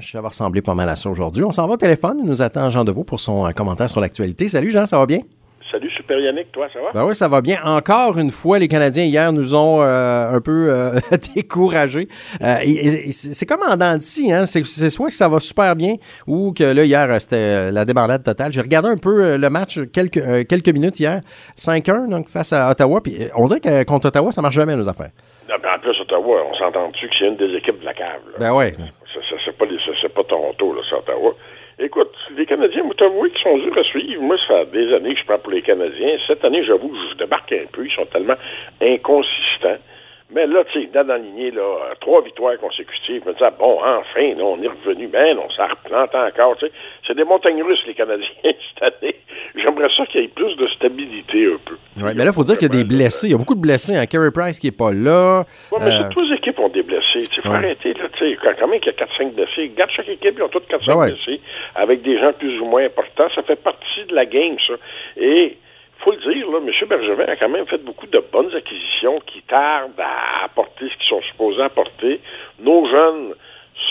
Ça 0.00 0.22
va 0.22 0.28
ressembler 0.28 0.62
pas 0.62 0.74
mal 0.74 0.88
à 0.88 0.96
ça 0.96 1.10
aujourd'hui. 1.10 1.44
On 1.44 1.50
s'en 1.50 1.66
va 1.66 1.74
au 1.74 1.76
téléphone. 1.76 2.16
Il 2.20 2.26
nous 2.26 2.40
attend 2.40 2.70
Jean 2.70 2.82
Deveau 2.82 3.04
pour 3.04 3.20
son 3.20 3.46
euh, 3.46 3.50
commentaire 3.50 3.90
sur 3.90 4.00
l'actualité. 4.00 4.48
Salut 4.48 4.70
Jean, 4.70 4.86
ça 4.86 4.98
va 4.98 5.04
bien? 5.04 5.18
Salut 5.70 5.90
Super 5.90 6.18
Yannick, 6.18 6.50
toi, 6.50 6.66
ça 6.72 6.80
va? 6.80 6.92
Ben 6.94 7.04
oui, 7.04 7.14
ça 7.14 7.28
va 7.28 7.42
bien. 7.42 7.58
Encore 7.62 8.18
une 8.18 8.30
fois, 8.30 8.58
les 8.58 8.68
Canadiens 8.68 9.04
hier 9.04 9.30
nous 9.34 9.54
ont 9.54 9.82
euh, 9.82 10.32
un 10.32 10.40
peu 10.40 10.68
euh, 10.70 10.92
découragés. 11.34 12.08
c'est 12.40 13.46
comme 13.46 13.60
en 13.68 13.76
dents 13.76 13.96
hein? 13.96 14.46
C'est 14.46 14.88
soit 14.88 15.08
que 15.08 15.14
ça 15.14 15.28
va 15.28 15.40
super 15.40 15.76
bien 15.76 15.96
ou 16.26 16.54
que 16.54 16.64
là, 16.64 16.84
hier, 16.84 17.20
c'était 17.20 17.70
la 17.70 17.84
débandade 17.84 18.22
totale. 18.22 18.50
J'ai 18.50 18.62
regardé 18.62 18.88
un 18.88 18.96
peu 18.96 19.36
le 19.36 19.50
match 19.50 19.78
quelques, 19.92 20.48
quelques 20.48 20.72
minutes 20.72 21.00
hier. 21.00 21.20
5-1 21.58 22.08
donc 22.08 22.28
face 22.28 22.54
à 22.54 22.70
Ottawa. 22.70 23.02
Puis 23.02 23.28
on 23.36 23.46
dirait 23.46 23.60
que 23.60 23.84
contre 23.84 24.08
Ottawa, 24.08 24.32
ça 24.32 24.40
marche 24.40 24.54
jamais 24.54 24.74
nos 24.74 24.88
affaires. 24.88 25.10
Non, 25.50 25.56
ben, 25.62 25.68
en 25.76 25.80
plus, 25.80 26.00
Ottawa, 26.00 26.44
on 26.50 26.54
s'entend-tu 26.54 27.08
que 27.08 27.14
c'est 27.18 27.26
une 27.26 27.36
des 27.36 27.54
équipes 27.56 27.80
de 27.80 27.84
la 27.84 27.92
cave? 27.92 28.20
Ben 28.38 28.54
ouais 28.54 28.72
c'est 29.44 29.56
pas, 29.56 29.64
c'est 30.00 30.14
pas 30.14 30.24
Toronto, 30.24 30.74
là, 30.74 30.82
c'est 30.88 30.96
Ottawa. 30.96 31.34
Écoute, 31.78 32.12
les 32.42 32.46
Canadiens, 32.46 32.82
vous 32.82 32.94
t'avouez 32.94 33.30
qu'ils 33.30 33.42
sont 33.42 33.56
durs 33.56 33.78
à 33.78 33.84
suivre. 33.84 34.20
Moi, 34.20 34.36
ça 34.48 34.64
fait 34.64 34.72
des 34.72 34.94
années 34.94 35.14
que 35.14 35.20
je 35.20 35.26
prends 35.26 35.38
pour 35.38 35.52
les 35.52 35.62
Canadiens. 35.62 36.16
Cette 36.26 36.44
année, 36.44 36.64
j'avoue 36.64 36.92
je 37.12 37.16
débarque 37.18 37.52
un 37.52 37.66
peu. 37.72 37.86
Ils 37.86 37.92
sont 37.92 38.06
tellement 38.06 38.34
inconsistants. 38.80 39.78
Mais 40.34 40.46
là, 40.46 40.64
tu 40.72 40.80
sais, 40.80 40.88
dans 40.92 41.06
la 41.06 41.18
lignée, 41.18 41.50
là, 41.50 41.94
trois 42.00 42.22
victoires 42.22 42.58
consécutives, 42.58 43.20
je 43.22 43.28
me 43.28 43.34
disais, 43.34 43.50
bon, 43.58 43.78
enfin, 43.84 44.32
on 44.40 44.62
est 44.62 44.68
revenu, 44.68 45.08
mais 45.12 45.34
on 45.34 45.50
s'en 45.50 45.68
replante 45.68 46.14
encore, 46.14 46.56
tu 46.56 46.66
sais. 46.66 46.72
C'est 47.06 47.14
des 47.14 47.24
montagnes 47.24 47.62
russes, 47.62 47.82
les 47.86 47.94
Canadiens, 47.94 48.26
cette 48.42 48.82
année. 48.82 49.16
J'aimerais 49.54 49.88
ça 49.96 50.06
qu'il 50.06 50.22
y 50.22 50.24
ait 50.24 50.28
plus 50.28 50.56
de 50.56 50.66
stabilité 50.68 51.46
un 51.46 51.58
peu. 51.64 51.76
Oui, 51.98 52.12
mais 52.16 52.24
là, 52.24 52.30
il 52.30 52.32
faut 52.32 52.44
dire 52.44 52.56
qu'il 52.56 52.72
y 52.72 52.74
a 52.74 52.82
des 52.82 52.84
blessés. 52.84 53.28
Il 53.28 53.32
y 53.32 53.34
a 53.34 53.38
beaucoup 53.38 53.54
de 53.54 53.60
blessés. 53.60 53.94
Hein. 53.94 54.06
Carey 54.06 54.30
Price 54.32 54.58
qui 54.58 54.68
n'est 54.68 54.72
pas 54.72 54.90
là. 54.90 55.44
Oui, 55.70 55.78
mais 55.84 55.90
euh... 55.90 56.08
les 56.16 56.34
équipes 56.36 56.58
ont 56.58 56.70
des 56.70 56.82
blessés. 56.82 57.01
Il 57.20 57.42
faut 57.42 57.52
arrêter, 57.52 57.94
là, 57.94 58.08
tu 58.16 58.30
sais. 58.30 58.38
Quand 58.58 58.66
même 58.66 58.80
qu'il 58.80 58.92
y 58.92 59.02
a 59.02 59.04
4-5 59.04 59.34
blessés, 59.34 59.72
garde 59.76 59.90
chaque 59.90 60.08
équipe, 60.08 60.34
ils 60.36 60.42
ont 60.42 60.48
toutes 60.48 60.68
4-5 60.68 60.86
ben 60.86 61.10
blessés, 61.10 61.40
avec 61.74 62.02
des 62.02 62.18
gens 62.18 62.32
plus 62.32 62.58
ou 62.60 62.64
moins 62.64 62.84
importants. 62.84 63.28
Ça 63.34 63.42
fait 63.42 63.56
partie 63.56 64.04
de 64.08 64.14
la 64.14 64.26
game, 64.26 64.56
ça. 64.66 64.74
Et 65.16 65.56
faut 65.98 66.12
le 66.12 66.34
dire, 66.34 66.50
là, 66.50 66.58
M. 66.58 66.88
Bergevin 66.88 67.24
a 67.24 67.36
quand 67.36 67.48
même 67.48 67.66
fait 67.66 67.78
beaucoup 67.78 68.06
de 68.06 68.22
bonnes 68.32 68.54
acquisitions 68.54 69.20
qui 69.26 69.42
tardent 69.42 69.98
à 69.98 70.44
apporter 70.44 70.88
ce 70.88 70.96
qu'ils 70.96 71.08
sont 71.08 71.22
supposés 71.22 71.62
apporter. 71.62 72.20
Nos 72.60 72.86
jeunes 72.86 73.34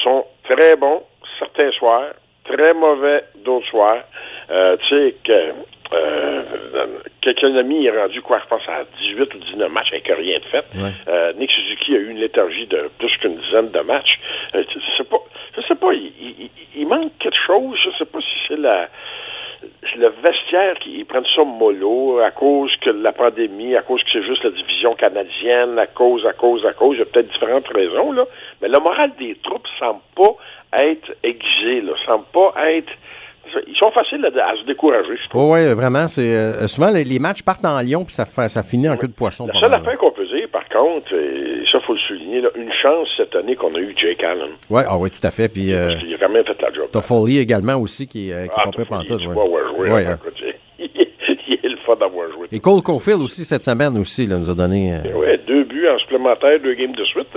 sont 0.04 0.26
très 0.44 0.76
bons 0.76 1.04
certains 1.40 1.72
soirs, 1.72 2.14
très 2.46 2.74
mauvais 2.74 3.24
d'autres 3.44 3.68
soirs. 3.68 4.04
Euh, 4.50 4.78
tu 4.78 4.96
sais 4.96 5.16
que 5.24 5.54
euh, 5.94 6.31
quelqu'un 7.22 7.56
amis 7.56 7.86
est 7.86 7.98
rendu 7.98 8.22
quoi, 8.22 8.40
je 8.44 8.48
pense, 8.48 8.62
à 8.68 8.84
18 9.00 9.36
ou 9.36 9.38
19 9.38 9.72
matchs 9.72 9.92
avec 9.92 10.08
rien 10.08 10.40
de 10.40 10.46
fait. 10.46 10.66
Euh, 11.08 11.34
Nick 11.34 11.52
Suzuki 11.52 11.96
a 11.96 12.00
eu 12.00 12.10
une 12.10 12.20
léthargie 12.20 12.68
de 12.68 12.90
plus 12.98 13.16
qu'une 13.18 13.36
dizaine 13.38 13.72
de 13.72 13.80
matchs. 13.82 14.20
Euh, 14.56 14.64
je 14.68 14.98
sais 14.98 15.10
pas, 15.10 15.22
je 15.56 15.62
sais 15.62 15.76
pas, 15.76 15.94
il, 15.94 16.12
il, 16.20 16.50
il, 16.76 16.88
manque 16.88 17.12
quelque 17.20 17.38
chose. 17.46 17.78
Je 17.84 17.90
sais 17.98 18.06
pas 18.06 18.20
si 18.20 18.36
c'est 18.48 18.60
la 18.60 18.88
le 19.96 20.10
vestiaire 20.24 20.78
qui 20.80 21.04
prennent 21.04 21.26
ça 21.36 21.44
mollo 21.44 22.20
à 22.20 22.32
cause 22.32 22.76
que 22.78 22.90
la 22.90 23.12
pandémie, 23.12 23.76
à 23.76 23.82
cause 23.82 24.02
que 24.04 24.10
c'est 24.12 24.24
juste 24.24 24.44
la 24.44 24.52
division 24.52 24.96
canadienne, 24.96 25.78
à 25.78 25.88
cause, 25.88 26.26
à 26.26 26.34
cause, 26.34 26.66
à 26.66 26.74
cause. 26.74 26.96
Il 26.96 27.00
y 27.00 27.02
a 27.04 27.06
peut-être 27.06 27.32
différentes 27.32 27.68
raisons, 27.68 28.12
là. 28.12 28.26
Mais 28.62 28.70
le 28.70 28.80
moral 28.80 29.12
des 29.20 29.36
troupes 29.44 29.68
semble 29.80 30.02
pas 30.16 30.36
être 30.74 31.12
aiguisé, 31.24 31.82
là. 31.82 31.94
Semble 32.06 32.26
pas 32.34 32.54
être 32.72 32.92
ils 33.68 33.76
sont 33.76 33.92
faciles 33.92 34.26
à, 34.26 34.56
se 34.56 34.66
décourager, 34.66 35.16
je 35.16 35.30
trouve. 35.30 35.52
oui, 35.52 35.74
vraiment. 35.74 36.08
C'est 36.08 36.36
euh, 36.36 36.68
souvent 36.68 36.92
les, 36.92 37.20
matchs 37.20 37.44
partent 37.44 37.66
en 37.66 37.80
Lyon 37.82 38.06
puis 38.06 38.14
ça, 38.14 38.26
ça 38.26 38.64
finit 38.64 38.90
en 38.90 38.98
queue 38.98 39.08
de 39.08 39.14
poisson. 39.14 39.48
La 39.48 39.60
seule 39.60 39.74
affaire 39.74 39.98
qu'on 39.98 40.12
peut 40.12 40.26
dire, 40.26 40.48
par 40.52 40.68
contre, 40.70 41.14
et 41.14 41.64
ça 41.72 41.80
faut 41.82 41.94
le 41.94 42.00
souligner, 42.00 42.44
une 42.56 42.72
chance 42.82 43.08
cette 43.18 43.36
année 43.36 43.56
qu'on 43.56 43.74
a 43.76 43.80
eu 43.80 43.94
Jake 43.98 44.24
Allen. 44.24 44.52
Ah 44.74 44.98
oui, 44.98 45.10
tout 45.10 45.26
à 45.26 45.32
fait. 45.32 45.50
Puis, 45.50 45.74
euh, 45.74 45.90
Parce 45.90 46.04
qu'il 46.04 46.14
a 46.14 46.18
quand 46.18 46.30
même 46.30 46.46
fait 46.46 46.62
la 46.62 46.72
job. 46.72 46.88
T'as 46.92 47.02
Foley 47.02 47.38
également 47.38 47.76
aussi 47.76 48.08
qui, 48.08 48.32
euh, 48.32 48.46
qui 48.46 48.58
ah, 48.58 48.70
pantoute. 48.88 49.22
Il 49.22 49.28
ouais. 49.28 50.06
hein. 50.06 50.20
il 50.80 51.60
est 51.64 51.70
le 51.70 51.78
fun 51.78 51.96
d'avoir 51.96 52.32
joué. 52.32 52.48
Et 52.52 52.60
Cole 52.60 52.82
Caulfield 52.82 53.22
aussi 53.22 53.44
cette 53.44 53.64
semaine 53.64 53.98
aussi 53.98 54.28
là, 54.28 54.38
nous 54.38 54.50
a 54.50 54.56
donné. 54.56 54.94
Oui, 55.16 55.28
deux 55.48 55.64
buts 55.64 55.88
en 55.88 55.98
supplémentaire, 56.00 56.60
deux 56.60 56.74
games 56.74 56.96
de 56.96 57.06
suite. 57.06 57.28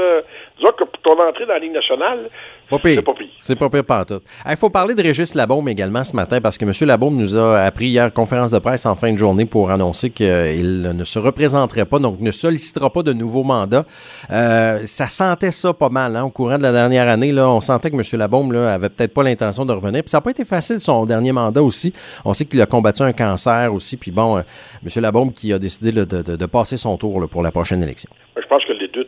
Disons 0.58 0.72
que 0.72 0.84
pour 0.84 1.00
ton 1.02 1.22
entrée 1.22 1.46
dans 1.46 1.54
la 1.54 1.58
Ligue 1.58 1.72
nationale, 1.72 2.30
c'est 2.68 2.70
pas 2.70 2.78
pire. 2.78 3.02
C'est 3.40 3.56
pas 3.56 3.68
pire 3.68 3.84
pantoute. 3.84 4.22
Il 4.48 4.56
faut 4.56 4.70
parler 4.70 4.94
de 4.94 5.02
Régis 5.02 5.34
Labaume 5.34 5.68
également 5.68 6.02
ce 6.02 6.16
matin 6.16 6.40
parce 6.40 6.56
que 6.56 6.64
M. 6.64 6.72
Labaume 6.88 7.16
nous 7.16 7.36
a 7.36 7.60
appris 7.60 7.88
hier 7.88 8.12
conférence 8.12 8.50
de 8.50 8.58
presse 8.58 8.86
en 8.86 8.96
fin 8.96 9.12
de 9.12 9.18
journée 9.18 9.44
pour 9.44 9.70
annoncer 9.70 10.10
qu'il 10.10 10.82
ne 10.82 11.04
se 11.04 11.18
représenterait 11.18 11.84
pas, 11.84 11.98
donc 11.98 12.20
ne 12.20 12.32
sollicitera 12.32 12.90
pas 12.90 13.02
de 13.02 13.12
nouveaux 13.12 13.44
mandats. 13.44 13.84
Euh, 14.30 14.80
ça 14.86 15.08
sentait 15.08 15.52
ça 15.52 15.72
pas 15.72 15.90
mal 15.90 16.16
hein, 16.16 16.24
au 16.24 16.30
courant 16.30 16.56
de 16.56 16.62
la 16.62 16.72
dernière 16.72 17.08
année. 17.08 17.32
Là, 17.32 17.48
on 17.48 17.60
sentait 17.60 17.90
que 17.90 17.96
M. 17.96 18.02
Labaume 18.18 18.54
avait 18.56 18.88
peut-être 18.88 19.12
pas 19.12 19.22
l'intention 19.22 19.66
de 19.66 19.72
revenir. 19.72 20.02
Puis 20.02 20.10
ça 20.10 20.18
n'a 20.18 20.22
pas 20.22 20.30
été 20.30 20.44
facile 20.44 20.80
son 20.80 21.04
dernier 21.04 21.32
mandat 21.32 21.62
aussi. 21.62 21.92
On 22.24 22.32
sait 22.32 22.46
qu'il 22.46 22.60
a 22.62 22.66
combattu 22.66 23.02
un 23.02 23.12
cancer 23.12 23.72
aussi. 23.72 23.96
Puis 23.96 24.10
bon, 24.10 24.38
euh, 24.38 24.42
M. 24.82 25.02
Labaume 25.02 25.32
qui 25.32 25.52
a 25.52 25.58
décidé 25.58 25.92
de, 25.92 26.46
passer 26.46 26.76
son 26.76 26.96
tour 26.96 27.28
pour 27.28 27.42
la 27.42 27.50
prochaine 27.50 27.82
élection. 27.82 28.10
Je 28.36 28.46
pense 28.46 28.64
que 28.64 28.72
les 28.72 28.88
deux 28.88 29.04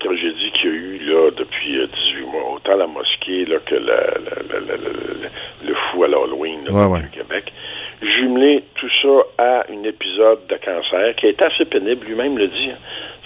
qu'il 0.66 0.75
y 0.75 0.75
a 0.75 0.78
eu 0.78 0.99
là, 0.99 1.31
depuis 1.31 1.72
18 1.72 1.78
euh, 1.78 2.27
mois, 2.27 2.54
autant 2.54 2.77
la 2.77 2.87
mosquée 2.87 3.44
là, 3.44 3.59
que 3.65 3.75
le 3.75 5.75
fou 5.75 6.04
à 6.04 6.09
l'Halloween 6.09 6.65
du 6.65 7.10
Québec, 7.10 7.53
jumeler 8.00 8.65
tout 8.75 8.91
ça 9.03 9.22
à 9.38 9.66
un 9.71 9.82
épisode 9.84 10.47
de 10.49 10.56
cancer 10.56 11.15
qui 11.16 11.27
a 11.27 11.28
été 11.31 11.44
assez 11.44 11.65
pénible, 11.65 12.06
lui-même 12.06 12.38
le 12.38 12.49
dit. 12.49 12.71
Hein. 12.71 12.78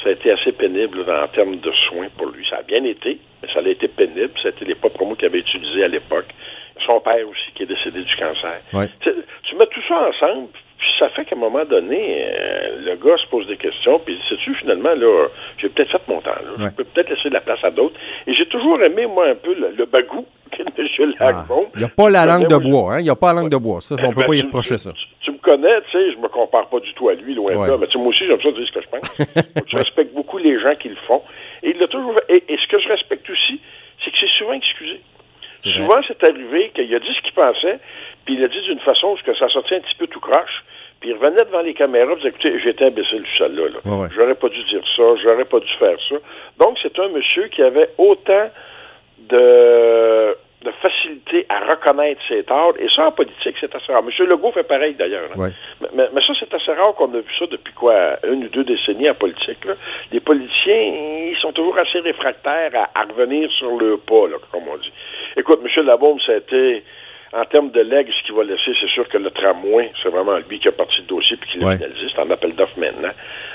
Ça 0.02 0.08
a 0.08 0.12
été 0.12 0.32
assez 0.32 0.52
pénible 0.52 1.04
en 1.10 1.28
termes 1.28 1.56
de 1.56 1.72
soins 1.88 2.08
pour 2.16 2.28
lui. 2.28 2.46
Ça 2.48 2.58
a 2.58 2.62
bien 2.62 2.82
été, 2.84 3.18
mais 3.42 3.48
ça 3.52 3.60
a 3.60 3.68
été 3.68 3.88
pénible. 3.88 4.32
C'était 4.42 4.64
les 4.64 4.74
propres 4.74 5.04
mots 5.04 5.14
qu'il 5.14 5.26
avait 5.26 5.40
utilisés 5.40 5.84
à 5.84 5.88
l'époque. 5.88 6.28
Son 6.86 7.00
père 7.00 7.28
aussi 7.28 7.52
qui 7.54 7.64
est 7.64 7.66
décédé 7.66 8.02
du 8.02 8.16
cancer. 8.16 8.60
Tu 9.02 9.56
mets 9.56 9.66
tout 9.66 9.82
ça 9.86 10.08
ensemble, 10.08 10.48
ça 11.00 11.08
fait 11.08 11.24
qu'à 11.24 11.34
un 11.34 11.38
moment 11.38 11.64
donné, 11.64 11.98
euh, 11.98 12.82
le 12.84 12.94
gars 12.96 13.16
se 13.16 13.26
pose 13.28 13.46
des 13.46 13.56
questions, 13.56 13.98
puis 13.98 14.14
il 14.14 14.20
dit, 14.20 14.24
sais-tu, 14.28 14.54
finalement, 14.54 14.94
là, 14.94 15.28
j'ai 15.58 15.68
peut-être 15.70 15.90
fait 15.90 16.02
mon 16.06 16.20
temps, 16.20 16.30
là. 16.30 16.52
Je 16.58 16.68
peux 16.76 16.84
peut-être 16.84 17.10
laisser 17.10 17.30
de 17.30 17.34
la 17.34 17.40
place 17.40 17.58
à 17.64 17.70
d'autres. 17.70 17.94
Et 18.26 18.34
j'ai 18.34 18.46
toujours 18.46 18.80
aimé, 18.82 19.06
moi, 19.06 19.28
un 19.28 19.34
peu 19.34 19.54
le, 19.54 19.84
bagou 19.86 20.26
qu'est 20.52 20.64
M. 20.78 21.14
Lagbon. 21.18 21.68
Il 21.74 21.78
n'y 21.78 21.84
a 21.84 21.88
pas 21.88 22.10
la 22.10 22.26
langue 22.26 22.48
de 22.48 22.56
bois, 22.56 22.94
hein? 22.94 22.98
Il 23.00 23.04
n'y 23.04 23.10
a 23.10 23.16
pas 23.16 23.32
la 23.32 23.40
langue 23.40 23.50
de 23.50 23.56
bois. 23.56 23.80
Ça, 23.80 23.96
on 23.98 24.08
ne 24.08 24.14
peut 24.14 24.20
ben, 24.20 24.26
pas 24.26 24.34
y 24.34 24.42
reprocher 24.42 24.78
ça. 24.78 24.92
Tu, 25.22 25.32
me 25.32 25.38
connais, 25.38 25.80
tu 25.82 25.92
sais, 25.92 26.12
je 26.12 26.18
me 26.18 26.28
compare 26.28 26.68
pas 26.68 26.80
du 26.80 26.92
tout 26.94 27.08
à 27.08 27.14
lui, 27.14 27.34
loin 27.34 27.52
de 27.52 27.70
là, 27.70 27.76
mais 27.78 27.86
tu 27.86 27.94
sais, 27.94 27.98
moi 27.98 28.08
aussi, 28.08 28.26
j'aime 28.26 28.40
ça 28.40 28.50
dire 28.52 28.66
ce 28.66 28.72
que 28.72 28.82
je 28.82 28.88
pense. 28.88 29.66
je 29.66 29.76
respecte 29.76 30.14
beaucoup 30.14 30.38
les 30.38 30.58
gens 30.58 30.74
qui 30.74 30.90
le 30.90 30.96
font. 31.06 31.22
Et 31.62 31.74
il 31.78 31.88
toujours 31.88 32.18
et, 32.28 32.44
et 32.48 32.56
ce 32.56 32.68
que 32.68 32.78
je 32.78 32.88
respecte 32.88 33.28
aussi, 33.28 33.60
c'est 34.04 34.10
que 34.10 34.16
c'est 34.20 34.38
souvent 34.38 34.52
excusé. 34.52 35.00
Souvent, 35.68 36.00
c'est 36.08 36.24
arrivé 36.24 36.70
qu'il 36.74 36.94
a 36.94 36.98
dit 36.98 37.14
ce 37.14 37.20
qu'il 37.22 37.34
pensait, 37.34 37.78
puis 38.24 38.34
il 38.34 38.44
a 38.44 38.48
dit 38.48 38.60
d'une 38.62 38.80
façon 38.80 39.16
que 39.24 39.36
ça 39.36 39.48
sortait 39.48 39.76
un 39.76 39.80
petit 39.80 39.94
peu 39.96 40.06
tout 40.06 40.20
croche. 40.20 40.64
Puis 41.00 41.10
il 41.10 41.14
revenait 41.14 41.44
devant 41.44 41.62
les 41.62 41.74
caméras, 41.74 42.14
disait, 42.16 42.28
écoutez, 42.28 42.58
j'étais 42.60 42.86
imbécile 42.86 43.22
du 43.22 43.36
sol 43.36 43.54
là. 43.54 43.68
là. 43.68 44.08
J'aurais 44.14 44.34
pas 44.34 44.48
dû 44.48 44.62
dire 44.64 44.82
ça, 44.96 45.02
j'aurais 45.22 45.46
pas 45.46 45.60
dû 45.60 45.72
faire 45.78 45.96
ça. 46.08 46.16
Donc, 46.58 46.78
c'est 46.82 46.98
un 46.98 47.08
monsieur 47.08 47.48
qui 47.48 47.62
avait 47.62 47.88
autant 47.96 48.50
de, 49.30 50.36
de 50.62 50.70
facilité 50.82 51.46
à 51.48 51.60
reconnaître 51.60 52.20
ses 52.28 52.42
torts. 52.44 52.74
Et 52.78 52.86
ça, 52.94 53.06
en 53.06 53.12
politique, 53.12 53.56
c'est 53.60 53.74
assez 53.74 53.90
rare. 53.90 54.02
M. 54.06 54.26
Legault 54.26 54.52
fait 54.52 54.62
pareil, 54.62 54.94
d'ailleurs. 54.94 55.30
Hein. 55.38 55.48
Mais, 55.94 56.08
mais, 56.12 56.20
ça, 56.20 56.34
c'est 56.38 56.52
assez 56.52 56.72
rare 56.72 56.94
qu'on 56.94 57.12
a 57.14 57.18
vu 57.18 57.32
ça 57.38 57.46
depuis 57.46 57.72
quoi, 57.72 58.18
une 58.28 58.44
ou 58.44 58.48
deux 58.48 58.64
décennies 58.64 59.08
en 59.08 59.14
politique. 59.14 59.64
Là. 59.64 59.74
Les 60.12 60.20
politiciens, 60.20 60.82
ils 61.30 61.38
sont 61.40 61.52
toujours 61.52 61.78
assez 61.78 62.00
réfractaires 62.00 62.72
à, 62.94 63.02
revenir 63.04 63.50
sur 63.52 63.78
le 63.78 63.96
pas, 63.96 64.28
là, 64.28 64.36
comme 64.52 64.68
on 64.70 64.76
dit. 64.76 64.92
Écoute, 65.36 65.60
M. 65.64 65.86
Labaume, 65.86 66.20
ça 66.20 66.32
a 66.32 66.36
été 66.36 66.84
en 67.32 67.44
termes 67.44 67.70
de 67.70 67.80
legs, 67.80 68.08
ce 68.10 68.26
qu'il 68.26 68.34
va 68.34 68.42
laisser, 68.42 68.72
c'est 68.80 68.88
sûr 68.88 69.08
que 69.08 69.16
le 69.16 69.30
tramway, 69.30 69.92
c'est 70.02 70.08
vraiment 70.08 70.36
lui 70.48 70.58
qui 70.58 70.66
a 70.66 70.72
parti 70.72 70.96
le 70.98 71.06
dossier 71.06 71.36
puis 71.36 71.50
qui 71.50 71.58
l'a 71.58 71.76
finalisé. 71.76 72.08
C'est 72.12 72.20
en 72.20 72.30
appel 72.30 72.54
d'offre 72.56 72.76
maintenant. 72.76 73.12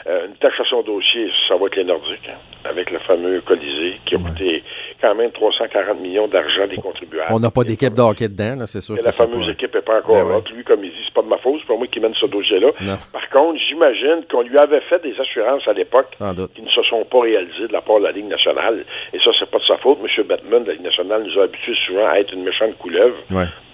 Euh, 0.08 0.28
une 0.28 0.36
tâche 0.36 0.60
à 0.60 0.64
son 0.64 0.82
dossier, 0.82 1.30
ça 1.48 1.58
va 1.58 1.66
être 1.68 1.76
les 1.76 1.84
Nordiques, 1.84 2.30
hein, 2.30 2.40
avec 2.64 2.90
le 2.90 3.00
fameux 3.00 3.42
Colisée, 3.42 4.00
qui 4.06 4.16
a 4.16 4.18
coûté 4.20 4.64
quand 5.06 5.16
même 5.16 5.32
340 5.32 6.00
millions 6.00 6.28
d'argent 6.28 6.68
des 6.68 6.78
contribuables. 6.78 7.30
On 7.32 7.40
n'a 7.40 7.52
pas 7.52 7.64
d'équipe 7.64 7.94
de 7.94 8.02
hockey 8.02 8.28
dedans, 8.28 8.66
c'est 8.66 8.82
sûr. 8.82 8.96
La 9.04 9.12
fameuse 9.12 9.50
équipe 9.50 9.74
n'est 9.74 9.82
pas 9.82 10.00
encore 10.00 10.16
ben 10.16 10.30
là. 10.30 10.42
Lui, 10.54 10.64
comme 10.64 10.84
il 10.84 10.90
dit, 10.90 10.98
c'est 11.06 11.14
pas 11.14 11.22
de 11.22 11.28
ma 11.28 11.38
faute, 11.38 11.60
c'est 11.62 11.68
pas 11.68 11.78
moi 11.78 11.88
qui 11.88 12.00
mène 12.00 12.16
ce 12.20 12.26
dossier-là. 12.26 12.72
Par 13.14 13.30
contre, 13.30 13.60
j'imagine 13.68 14.26
qu'on 14.32 14.42
lui 14.42 14.58
avait 14.58 14.82
fait 14.82 15.02
des 15.04 15.14
assurances 15.20 15.68
à 15.68 15.74
l'époque 15.74 16.12
qui 16.56 16.62
ne 16.62 16.70
se 16.70 16.82
sont 16.84 17.06
pas 17.06 17.22
réalisées 17.22 17.68
de 17.68 17.74
la 17.74 17.82
part 17.82 18.00
de 18.00 18.06
la 18.06 18.12
Ligue 18.12 18.28
nationale. 18.28 18.84
Et 19.14 19.20
ça, 19.20 19.32
c'est 19.40 19.50
pas 19.50 19.60
de 19.60 19.66
sa 19.66 19.78
faute. 19.78 20.00
M. 20.02 20.26
Batman 20.28 20.64
de 20.64 20.68
la 20.70 20.74
Ligue 20.74 20.84
nationale 20.84 21.24
nous 21.24 21.40
a 21.40 21.44
habitués 21.44 21.76
souvent 21.86 22.08
à 22.08 22.20
être 22.20 22.34
une 22.34 22.44
méchante 22.44 22.78
couleuvre. 22.80 23.18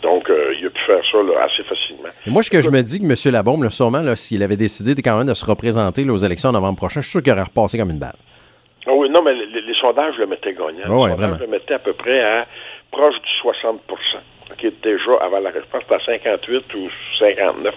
Donc, 0.03 0.29
euh, 0.29 0.53
il 0.59 0.65
a 0.65 0.69
pu 0.69 0.81
faire 0.85 1.01
ça 1.11 1.17
assez 1.45 1.63
facilement. 1.63 2.09
Et 2.25 2.29
moi, 2.29 2.41
ce 2.41 2.49
que 2.49 2.61
je 2.61 2.71
me 2.71 2.81
dis 2.81 2.99
que 2.99 3.05
M. 3.05 3.33
Labombe, 3.33 3.69
sûrement, 3.69 4.01
s'il 4.15 4.41
avait 4.43 4.57
décidé 4.57 4.99
quand 5.01 5.17
même 5.17 5.27
de 5.27 5.33
se 5.35 5.45
représenter 5.45 6.09
aux 6.09 6.17
élections 6.17 6.49
en 6.49 6.53
novembre 6.53 6.77
prochain, 6.77 7.01
je 7.01 7.05
suis 7.05 7.11
sûr 7.11 7.23
qu'il 7.23 7.31
aurait 7.31 7.43
repassé 7.43 7.77
comme 7.77 7.91
une 7.91 7.99
balle. 7.99 8.15
Ah 8.87 8.93
oui, 8.93 9.09
non, 9.09 9.21
mais 9.21 9.33
les, 9.33 9.73
sondages 9.75 10.17
le 10.17 10.25
mettaient 10.25 10.53
gagnant. 10.53 10.89
Oh, 10.89 11.05
les 11.05 11.13
sondages 11.13 11.39
le 11.39 11.47
mettaient 11.47 11.75
à 11.75 11.79
peu 11.79 11.93
près 11.93 12.21
à 12.21 12.47
proche 12.91 13.15
du 13.21 13.29
60 13.41 13.81
qui 14.57 14.67
est 14.67 14.83
déjà, 14.83 15.15
avant 15.21 15.39
la 15.39 15.49
réponse, 15.49 15.83
à 15.89 15.99
58 15.99 16.73
ou 16.75 16.89
59% 17.19 17.71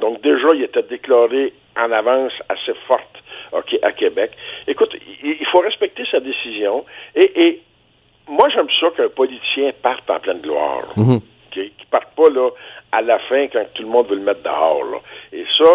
Donc, 0.00 0.20
déjà, 0.20 0.48
il 0.54 0.64
était 0.64 0.82
déclaré 0.82 1.52
en 1.76 1.92
avance 1.92 2.32
assez 2.48 2.74
forte 2.86 3.22
à 3.82 3.92
Québec. 3.92 4.32
Écoute, 4.66 4.94
il, 5.22 5.46
faut 5.52 5.60
respecter 5.60 6.04
sa 6.10 6.20
décision 6.20 6.84
et, 7.14 7.46
et 7.46 7.62
moi, 8.28 8.48
j'aime 8.52 8.68
ça 8.80 8.88
qu'un 8.96 9.08
politicien 9.08 9.70
parte 9.82 10.08
en 10.10 10.18
pleine 10.18 10.40
gloire. 10.40 10.92
Mhm. 10.96 11.20
Qu'il 11.52 11.62
ne 11.62 11.90
parte 11.90 12.08
pas 12.16 12.28
là, 12.28 12.50
à 12.92 13.02
la 13.02 13.18
fin 13.20 13.46
quand 13.48 13.64
tout 13.74 13.82
le 13.82 13.88
monde 13.88 14.08
veut 14.08 14.16
le 14.16 14.22
mettre 14.22 14.42
dehors. 14.42 14.84
Là. 14.84 14.98
Et 15.32 15.44
ça, 15.56 15.70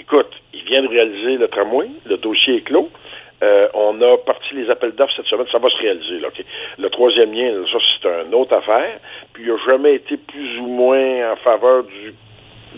écoute, 0.00 0.30
il 0.52 0.64
vient 0.64 0.82
de 0.82 0.88
réaliser 0.88 1.36
le 1.36 1.48
tramway, 1.48 1.88
le 2.04 2.16
dossier 2.16 2.56
est 2.56 2.62
clos. 2.62 2.90
Euh, 3.42 3.68
on 3.74 4.00
a 4.00 4.16
parti 4.18 4.54
les 4.54 4.70
appels 4.70 4.92
d'offres 4.92 5.12
cette 5.16 5.26
semaine, 5.26 5.46
ça 5.52 5.58
va 5.58 5.68
se 5.68 5.76
réaliser. 5.76 6.20
Là, 6.20 6.28
Le 6.78 6.88
troisième 6.90 7.32
lien, 7.34 7.52
ça 7.70 7.78
c'est 8.02 8.08
une 8.26 8.34
autre 8.34 8.54
affaire. 8.54 8.98
Puis 9.32 9.44
il 9.44 9.52
n'a 9.52 9.58
jamais 9.66 9.94
été 9.96 10.16
plus 10.16 10.58
ou 10.58 10.66
moins 10.66 11.32
en 11.32 11.36
faveur 11.36 11.84
du, 11.84 12.14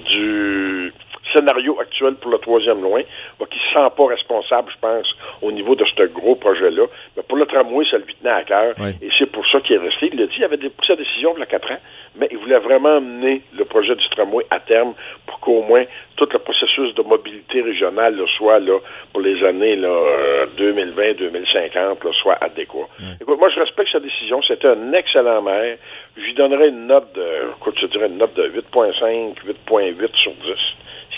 du 0.02 0.92
scénario 1.32 1.78
actuel 1.80 2.14
pour 2.14 2.30
le 2.30 2.38
troisième 2.38 2.82
loin, 2.82 3.02
qui 3.02 3.58
ne 3.58 3.62
se 3.62 3.72
sent 3.72 3.94
pas 3.96 4.06
responsable, 4.06 4.72
je 4.72 4.80
pense, 4.80 5.06
au 5.42 5.52
niveau 5.52 5.74
de 5.74 5.84
ce 5.84 6.02
gros 6.04 6.34
projet-là. 6.36 6.86
Mais 7.16 7.22
pour 7.22 7.36
le 7.36 7.46
tramway, 7.46 7.84
ça 7.90 7.98
lui 7.98 8.14
tenait 8.14 8.30
à 8.30 8.42
cœur. 8.44 8.74
Et 9.02 9.08
c'est 9.18 9.30
pour 9.30 9.46
ça 9.48 9.60
qu'il 9.60 9.76
est 9.76 9.78
resté. 9.78 10.10
Il 10.12 10.18
l'a 10.18 10.26
dit, 10.26 10.34
il 10.38 10.44
avait 10.44 10.56
pris 10.56 10.86
sa 10.86 10.96
décision 10.96 11.34
il 11.36 11.40
y 11.40 11.42
a 11.42 11.46
quatre 11.46 11.70
ans, 11.70 11.78
mais 12.18 12.28
il 12.30 12.36
voulait 12.38 12.58
vraiment 12.58 13.00
mener 13.00 13.42
le 13.56 13.64
projet 13.64 13.94
du 13.94 14.08
tramway 14.10 14.44
à 14.50 14.58
terme 14.60 14.92
pour 15.26 15.40
qu'au 15.40 15.62
moins 15.62 15.84
tout 16.16 16.28
le 16.32 16.38
processus 16.38 16.94
de 16.94 17.02
mobilité 17.02 17.62
régionale 17.62 18.20
soit 18.36 18.58
là, 18.58 18.78
pour 19.12 19.22
les 19.22 19.42
années 19.44 19.76
2020-2050 19.76 22.12
soit 22.14 22.36
adéquat. 22.40 22.88
Écoute, 23.20 23.38
moi, 23.38 23.48
je 23.54 23.60
respecte 23.60 23.92
sa 23.92 24.00
décision. 24.00 24.42
C'était 24.42 24.68
un 24.68 24.92
excellent 24.92 25.42
maire. 25.42 25.76
Je 26.16 26.22
lui 26.22 26.34
donnerais 26.34 26.68
une 26.68 26.86
note 26.86 27.12
de, 27.14 27.50
écoute, 27.56 27.76
je 27.80 27.86
dirais 27.86 28.08
une 28.08 28.18
note 28.18 28.34
de 28.34 28.48
8.5, 28.48 29.36
8.8 29.68 30.16
sur 30.16 30.32
10 30.32 30.38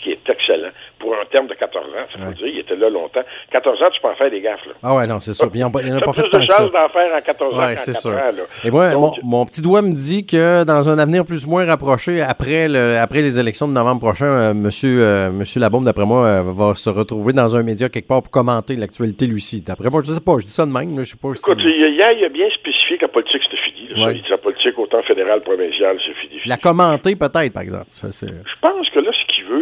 qui 0.02 0.12
est 0.12 0.28
excellent. 0.28 0.70
Pour 0.98 1.14
un 1.14 1.24
terme 1.30 1.46
de 1.46 1.54
14 1.54 1.86
ans, 1.86 2.06
ça 2.10 2.18
veut 2.18 2.34
dire, 2.34 2.46
il 2.46 2.58
était 2.58 2.76
là 2.76 2.90
longtemps. 2.90 3.22
14 3.50 3.82
ans, 3.82 3.90
tu 3.92 4.00
peux 4.00 4.08
en 4.08 4.14
faire 4.14 4.30
des 4.30 4.40
gaffes. 4.40 4.64
Là. 4.66 4.72
Ah 4.82 4.94
ouais, 4.94 5.06
non, 5.06 5.18
c'est 5.18 5.32
sûr. 5.32 5.50
Il 5.52 5.56
n'y 5.58 5.64
en, 5.64 5.68
a 5.68 6.00
pas 6.00 6.12
fait 6.12 6.28
plus 6.28 6.38
de 6.38 6.44
chance 6.44 6.70
d'en 6.70 6.88
faire 6.88 7.14
en 7.14 7.20
14 7.20 7.54
ouais, 7.54 7.64
ans 7.64 7.74
c'est 7.76 7.94
sûr. 7.94 8.18
Et 8.64 8.70
moi, 8.70 8.90
mon, 9.22 9.46
petit 9.46 9.62
doigt 9.62 9.82
me 9.82 9.92
dit 9.92 10.26
que 10.26 10.64
dans 10.64 10.88
un 10.88 10.98
avenir 10.98 11.24
plus 11.24 11.46
ou 11.46 11.50
moins 11.50 11.64
rapproché, 11.64 12.20
après, 12.20 12.68
le, 12.68 12.98
après 12.98 13.22
les 13.22 13.38
élections 13.38 13.68
de 13.68 13.72
novembre 13.72 14.00
prochain, 14.00 14.26
euh, 14.26 14.54
monsieur, 14.54 15.02
euh, 15.02 15.30
monsieur 15.30 15.60
Labaume, 15.60 15.84
d'après 15.84 16.04
moi, 16.04 16.26
euh, 16.26 16.42
va 16.46 16.74
se 16.74 16.90
retrouver 16.90 17.32
dans 17.32 17.56
un 17.56 17.62
média 17.62 17.88
quelque 17.88 18.08
part 18.08 18.22
pour 18.22 18.30
commenter 18.30 18.76
l'actualité, 18.76 19.26
lui 19.26 19.40
ci 19.40 19.62
D'après 19.62 19.90
moi, 19.90 20.02
je 20.04 20.10
ne 20.10 20.14
sais 20.14 20.20
pas, 20.20 20.38
je 20.38 20.46
dis 20.46 20.52
ça 20.52 20.66
de 20.66 20.72
même. 20.72 20.96
je 20.98 21.04
sais 21.04 21.16
pas 21.16 21.28
Écoute, 21.30 21.58
hier, 21.62 22.12
il 22.12 22.24
a 22.24 22.28
bien 22.28 22.48
spécifié 22.50 22.96
que 22.96 23.02
la 23.02 23.08
politique, 23.08 23.42
c'était 23.44 23.62
fini. 23.62 24.04
Ouais. 24.04 24.14
Il 24.14 24.22
dit 24.22 24.28
la 24.30 24.38
politique, 24.38 24.78
autant 24.78 25.02
fédérale, 25.02 25.40
provinciale, 25.42 25.98
c'est 26.06 26.14
fini. 26.14 26.40
La 26.46 26.56
commenter, 26.56 27.16
peut-être, 27.16 27.52
par 27.52 27.62
exemple. 27.62 27.86
Ça, 27.90 28.08
je 28.10 28.60
pense 28.60 28.90
que 28.90 29.00
là, 29.00 29.10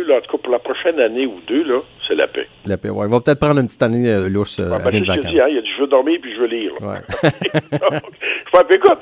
là, 0.09 0.17
en 0.17 0.21
tout 0.21 0.37
cas 0.37 0.43
pour 0.43 0.53
la 0.53 0.59
prochaine 0.59 0.99
année 0.99 1.27
ou 1.27 1.41
deux, 1.47 1.63
là, 1.65 1.81
c'est 2.07 2.15
la 2.15 2.27
paix. 2.27 2.49
La 2.67 2.77
paix, 2.77 2.91
oui. 2.91 3.07
Il 3.07 3.13
va 3.13 3.21
peut-être 3.21 3.41
prendre 3.41 3.61
une 3.61 3.67
petite 3.67 3.83
année 3.83 4.09
euh, 4.09 4.29
lousse, 4.29 4.59
euh, 4.59 4.73
année 4.73 5.01
de 5.01 5.07
vacances. 5.07 5.27
Dit, 5.27 5.41
hein, 5.41 5.49
il 5.51 5.59
a 5.59 5.61
dit, 5.61 5.71
je 5.77 5.83
veux 5.83 5.89
dormir 5.89 6.19
puis 6.21 6.35
je 6.35 6.41
veux 6.41 6.47
lire. 6.47 6.73
Ouais. 6.81 6.99
Donc, 8.59 8.75
écoute, 8.75 8.99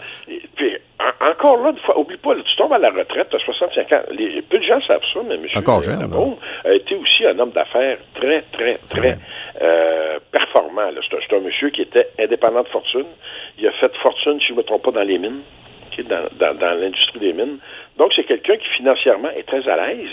puis, 0.56 0.76
encore 1.20 1.62
là, 1.62 1.70
une 1.70 1.79
fois, 1.79 1.99
oublie 1.99 2.17
pas, 2.17 2.35
tu 2.35 2.56
tombes 2.56 2.73
à 2.73 2.79
la 2.79 2.91
retraite, 2.91 3.29
tu 3.31 3.37
as 3.37 3.38
65 3.38 3.93
ans. 3.93 4.03
Les, 4.11 4.43
peu 4.43 4.58
de 4.58 4.64
gens 4.64 4.81
savent 4.87 5.00
ça, 5.12 5.20
mais 5.26 5.35
M. 5.35 5.47
Encore 5.55 5.81
jeune, 5.81 6.11
a 6.64 6.75
été 6.75 6.94
aussi 6.94 7.26
un 7.26 7.38
homme 7.38 7.50
d'affaires 7.50 7.99
très, 8.14 8.43
très, 8.52 8.79
très 8.88 9.19
euh, 9.62 10.19
performant. 10.32 10.91
C'est 11.29 11.37
un, 11.37 11.41
monsieur 11.41 11.70
qui 11.70 11.82
était 11.82 12.09
indépendant 12.19 12.62
de 12.62 12.69
fortune. 12.69 13.06
Il 13.59 13.67
a 13.67 13.73
fait 13.73 13.94
fortune, 14.02 14.38
si 14.41 14.49
je 14.49 14.52
ne 14.52 14.59
me 14.59 14.62
trompe 14.62 14.82
pas, 14.82 14.91
dans 14.91 15.02
les 15.02 15.19
mines, 15.19 15.41
dans, 16.03 16.29
dans, 16.39 16.55
dans 16.55 16.75
l'industrie 16.81 17.21
des 17.21 17.33
mines. 17.33 17.59
Donc, 17.99 18.13
c'est 18.15 18.25
quelqu'un 18.25 18.57
qui 18.57 18.69
financièrement 18.77 19.31
est 19.31 19.47
très 19.47 19.67
à 19.69 19.77
l'aise. 19.77 20.11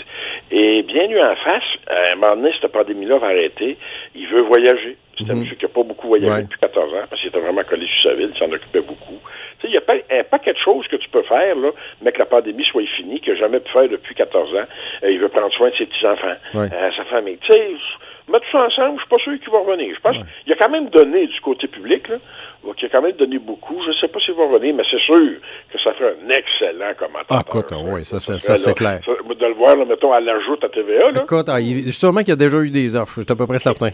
Et 0.50 0.82
bien 0.82 1.06
lui 1.06 1.22
en 1.22 1.36
face, 1.36 1.62
à 1.86 2.12
un 2.12 2.14
moment 2.16 2.36
donné, 2.36 2.52
cette 2.60 2.72
pandémie-là 2.72 3.18
va 3.18 3.26
arrêter. 3.28 3.76
Il 4.14 4.26
veut 4.28 4.42
voyager. 4.42 4.96
C'est 5.18 5.30
un 5.30 5.34
mhm. 5.34 5.40
monsieur 5.40 5.56
qui 5.56 5.64
n'a 5.64 5.68
pas 5.68 5.82
beaucoup 5.82 6.08
voyagé 6.08 6.42
depuis 6.42 6.58
14 6.58 6.92
ans, 6.94 7.04
parce 7.08 7.20
qu'il 7.20 7.28
était 7.28 7.38
vraiment 7.38 7.62
collé 7.62 7.86
sur 7.86 8.10
sa 8.10 8.16
ville, 8.16 8.32
il 8.34 8.38
s'en 8.38 8.50
occupait 8.50 8.80
beaucoup. 8.80 9.20
Tu 9.60 9.62
sais, 9.62 9.68
il 9.68 9.70
n'y 9.70 9.76
a 9.76 9.80
pas, 9.80 9.94
pas 10.28 10.38
quelque 10.40 10.60
chose 10.60 10.88
que 10.88 10.96
tu 10.96 11.08
peux 11.08 11.22
faire, 11.22 11.54
là, 11.56 11.70
mais 12.02 12.10
que 12.10 12.18
la 12.18 12.26
pandémie 12.26 12.64
soit 12.64 12.82
finie, 12.96 13.20
qu'il 13.20 13.34
n'a 13.34 13.38
jamais 13.38 13.60
pu 13.60 13.70
faire 13.70 13.88
depuis 13.88 14.14
14 14.14 14.54
ans. 14.54 14.66
Euh, 15.04 15.10
il 15.10 15.20
veut 15.20 15.28
prendre 15.28 15.52
soin 15.52 15.70
de 15.70 15.76
ses 15.76 15.86
petits-enfants, 15.86 16.34
euh, 16.56 16.90
sa 16.96 17.04
famille. 17.04 17.38
Tu 17.42 17.52
sais, 17.52 17.74
mettre 18.34 18.50
tout 18.50 18.56
ensemble, 18.56 18.98
je 18.98 19.02
suis 19.02 19.08
pas 19.08 19.22
sûr 19.22 19.32
qu'il 19.38 19.50
va 19.50 19.58
revenir. 19.60 19.94
Je 19.94 20.00
pense 20.00 20.16
qu'il 20.16 20.52
a 20.52 20.56
quand 20.56 20.70
même 20.70 20.88
donné 20.90 21.26
du 21.26 21.40
côté 21.40 21.68
public, 21.68 22.08
là, 22.08 22.16
qui 22.76 22.86
a 22.86 22.88
quand 22.88 23.02
même 23.02 23.12
donné 23.16 23.38
beaucoup. 23.38 23.80
Je 23.84 23.90
ne 23.90 23.94
sais 23.94 24.08
pas 24.08 24.18
s'il 24.20 24.34
va 24.34 24.44
revenir, 24.46 24.74
mais 24.74 24.82
c'est 24.90 25.00
sûr 25.00 25.38
que 25.72 25.78
ça 25.82 25.92
fait 25.94 26.04
un 26.04 26.28
excellent 26.30 26.94
commentaire. 26.98 27.26
Ah, 27.30 27.42
écoute, 27.46 27.66
oui, 27.86 28.04
ça, 28.04 28.20
ça, 28.20 28.38
ça 28.38 28.56
c'est 28.56 28.74
clair. 28.74 29.00
de 29.06 29.46
le 29.46 29.54
voir, 29.54 29.76
là, 29.76 29.84
mettons, 29.84 30.12
à 30.12 30.20
l'ajout 30.20 30.58
à 30.62 30.68
TVA. 30.68 31.10
Là. 31.10 31.22
Écoute, 31.22 31.46
ah, 31.48 31.60
il, 31.60 31.92
sûrement 31.92 32.20
qu'il 32.20 32.30
y 32.30 32.32
a 32.32 32.36
déjà 32.36 32.58
eu 32.58 32.70
des 32.70 32.96
offres, 32.96 33.14
je 33.16 33.22
suis 33.22 33.32
à 33.32 33.36
peu 33.36 33.46
près 33.46 33.58
certain. 33.58 33.90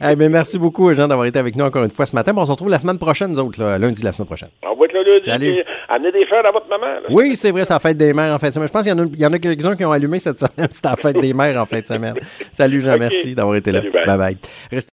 mais 0.18 0.28
merci 0.28 0.58
beaucoup, 0.58 0.92
Jean, 0.92 1.08
d'avoir 1.08 1.26
été 1.26 1.38
avec 1.38 1.56
nous 1.56 1.64
encore 1.64 1.84
une 1.84 1.90
fois 1.90 2.06
ce 2.06 2.14
matin. 2.14 2.32
on 2.36 2.44
se 2.44 2.50
retrouve 2.50 2.70
la 2.70 2.78
semaine 2.78 2.98
prochaine, 2.98 3.30
nous 3.30 3.40
autres, 3.40 3.62
là, 3.62 3.78
lundi 3.78 4.02
la 4.02 4.12
semaine 4.12 4.26
prochaine. 4.26 4.50
Être 4.89 4.89
là. 5.14 5.20
Salut. 5.24 5.64
Amenez 5.88 6.12
des 6.12 6.26
fleurs 6.26 6.46
à 6.48 6.52
votre 6.52 6.68
maman. 6.68 6.86
Oui, 7.10 7.36
c'est 7.36 7.50
vrai, 7.50 7.64
c'est 7.64 7.72
la 7.74 7.80
fête 7.80 7.96
des 7.96 8.12
mères 8.12 8.34
en 8.34 8.38
fin 8.38 8.48
de 8.48 8.54
semaine. 8.54 8.68
Je 8.68 8.72
pense 8.72 8.82
qu'il 8.82 8.92
y 9.20 9.26
en 9.26 9.32
a, 9.32 9.36
a 9.36 9.38
quelques-uns 9.38 9.76
qui 9.76 9.84
ont 9.84 9.92
allumé 9.92 10.18
cette 10.18 10.38
semaine. 10.38 10.68
C'était 10.70 10.88
la 10.88 10.96
fête 10.96 11.20
des 11.20 11.34
mères 11.34 11.60
en 11.60 11.66
fin 11.66 11.80
de 11.80 11.86
semaine. 11.86 12.14
Salut, 12.54 12.80
Jean, 12.80 12.96
merci 12.98 13.34
d'avoir 13.34 13.56
été 13.56 13.72
là. 13.72 13.80
bye 14.06 14.18
bye. 14.18 14.36